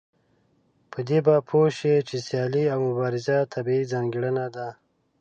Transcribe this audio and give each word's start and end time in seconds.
په 0.91 0.99
دې 1.07 1.19
به 1.25 1.35
پوه 1.49 1.67
شئ 1.77 1.95
چې 2.07 2.15
سيالي 2.27 2.63
او 2.73 2.79
مبارزه 2.89 3.37
طبيعي 3.53 3.83
ځانګړنه 3.93 4.45
ده. 4.55 4.67